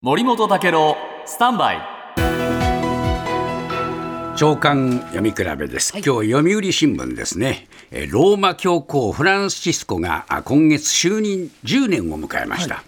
[0.00, 0.96] 森本武郎
[1.26, 1.80] スタンバイ。
[4.36, 7.66] 長官読み比べです、今日読売新聞ですね。
[7.90, 12.84] えーローマ教皇フランシスコがあ今月就任10年を迎えました、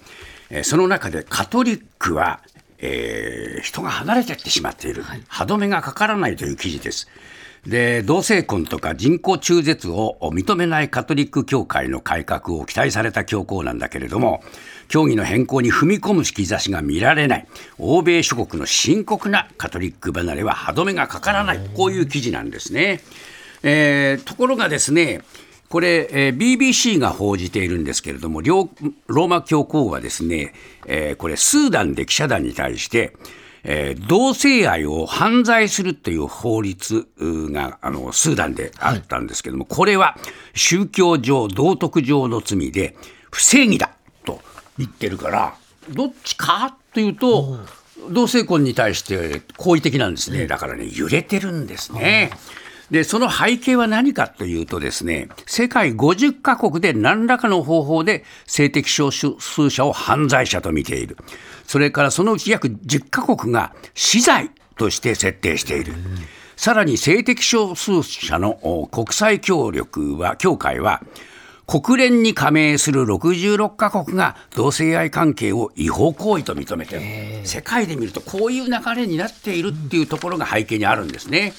[0.51, 2.43] えーその中でカトリックは、
[2.79, 7.09] えー人が離れていってしまっている、歯止めがかからないという記事です
[7.67, 14.43] で同性婚とか人工中絶を認めないカトリック教会の改革を期待された教皇なんだけれども
[14.89, 17.47] 教義の変更に踏み込む兆しが見られない
[17.79, 23.01] 欧米諸国の深刻なカトリック離れは歯止めがかからないこういう記事なんですね。
[23.63, 25.21] えーところがですね
[25.71, 28.69] これ、えー BBC が報じているんですけれども、両
[29.07, 30.53] ローマ教皇はですね、
[30.87, 33.13] えーこれ、スーダンで記者団に対して、
[33.65, 40.17] えー同性愛を犯罪するという法律うがあのスーダンであったんですけども、これは
[40.55, 42.97] 宗教上、道徳上の罪で
[43.31, 43.91] 不正義だ
[44.25, 44.41] と
[44.79, 45.55] 言ってるから、
[45.91, 47.59] どっちかというと、
[48.11, 52.31] 同性婚に対して好意的なんですね、だからね、揺れてるんですね。
[52.91, 61.17] で、その背景は何かというとですね、世界50カ国で何らかの方法で性的少数者を犯罪者と見ている。
[61.67, 65.95] それからそのうち約10カ国が死罪として設定している。
[66.57, 71.01] さらに性的少数者の国際協力は、協会は、
[71.67, 81.53] 国連に加盟する66カ国が同性愛関係を違法行為と認めている、世界で見るとこういう流れになっているっていうところが背景にあるんですね。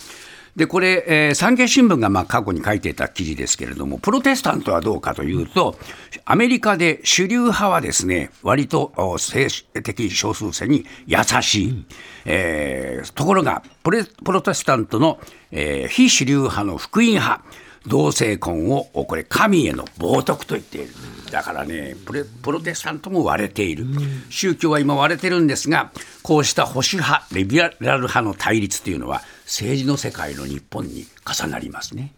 [0.55, 5.77] でこれ、えー産経新聞がまあ過去に書いていた記事ですけれども、プロテスタントはどうかというと、
[6.25, 9.47] アメリカで主流派はですね、割とお性
[9.83, 11.85] 的少数者に優しい、
[12.25, 15.19] えーところがプレ、プロテスタントの、
[15.51, 17.43] えー非主流派の福音派、
[17.87, 20.93] 同性婚をこれ神への冒涜と言っている。
[21.31, 23.85] だからねプレ、プロテスタントも割れている、
[24.29, 25.91] 宗教は今割れてるんですが、
[26.23, 32.13] こうした保守派、リベラル派の対立というのは、政治の世界の日本に重なりますね。